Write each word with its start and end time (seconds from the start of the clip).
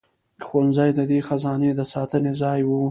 ښوونځي 0.45 0.89
د 0.97 0.99
دې 1.11 1.19
خزانې 1.27 1.71
د 1.75 1.81
ساتنې 1.93 2.31
ځای 2.41 2.61
وو. 2.67 2.79